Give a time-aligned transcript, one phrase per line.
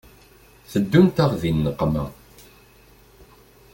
[0.71, 2.05] Teddunt-aɣ di nneqma.